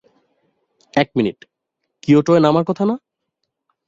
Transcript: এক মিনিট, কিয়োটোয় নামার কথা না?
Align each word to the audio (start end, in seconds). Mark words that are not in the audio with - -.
এক 0.93 1.09
মিনিট, 1.17 1.37
কিয়োটোয় 2.01 2.39
নামার 2.39 2.65
কথা 2.65 2.83
না? 2.85 2.95